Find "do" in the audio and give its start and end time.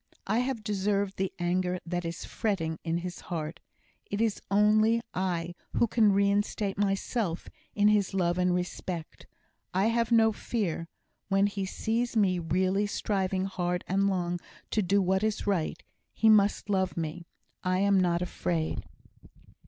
14.81-15.03